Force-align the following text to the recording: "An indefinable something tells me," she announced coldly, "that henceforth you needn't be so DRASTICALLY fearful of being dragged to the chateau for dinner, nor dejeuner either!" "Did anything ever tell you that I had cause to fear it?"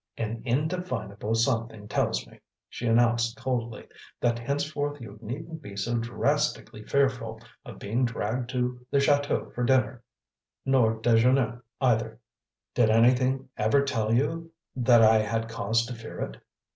"An 0.17 0.41
indefinable 0.43 1.35
something 1.35 1.87
tells 1.87 2.25
me," 2.25 2.39
she 2.67 2.87
announced 2.87 3.37
coldly, 3.37 3.87
"that 4.19 4.39
henceforth 4.39 4.99
you 4.99 5.19
needn't 5.21 5.61
be 5.61 5.75
so 5.77 5.99
DRASTICALLY 5.99 6.85
fearful 6.85 7.39
of 7.63 7.77
being 7.77 8.03
dragged 8.03 8.49
to 8.49 8.83
the 8.89 8.99
chateau 8.99 9.51
for 9.51 9.63
dinner, 9.63 10.01
nor 10.65 10.95
dejeuner 10.99 11.63
either!" 11.79 12.19
"Did 12.73 12.89
anything 12.89 13.49
ever 13.57 13.83
tell 13.85 14.11
you 14.11 14.51
that 14.75 15.03
I 15.03 15.19
had 15.19 15.47
cause 15.47 15.85
to 15.85 15.93
fear 15.93 16.19
it?" 16.21 16.37